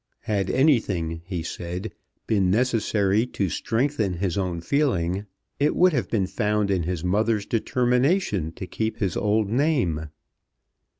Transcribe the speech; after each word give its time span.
Had 0.21 0.49
anything, 0.49 1.21
he 1.25 1.43
said, 1.43 1.91
been 2.25 2.49
necessary 2.49 3.27
to 3.27 3.49
strengthen 3.49 4.13
his 4.13 4.35
own 4.35 4.59
feeling, 4.59 5.27
it 5.59 5.75
would 5.75 5.93
have 5.93 6.09
been 6.09 6.25
found 6.25 6.71
in 6.71 6.81
his 6.81 7.03
mother's 7.03 7.45
determination 7.45 8.51
to 8.53 8.65
keep 8.65 8.97
his 8.97 9.15
old 9.15 9.47
name. 9.51 10.09